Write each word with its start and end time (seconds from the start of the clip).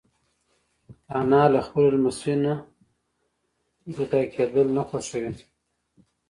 انا 1.17 1.41
له 1.53 1.59
خپلو 1.67 1.87
لمسیو 1.95 2.35
نه 2.45 2.53
جدا 3.95 4.21
کېدل 4.33 4.67
نه 4.75 4.83
خوښوي 4.89 5.31